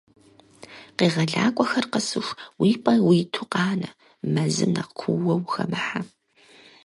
[0.97, 3.89] Къегъэлакӏуэхэр къэсыху, уи пӏэ уиту къанэ,
[4.33, 5.99] мэзым нэхъ куууэ ухэмыхьэ.